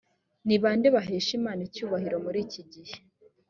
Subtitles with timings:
[0.47, 2.95] ni bande bahesha imana icyubahiro muri iki gihe.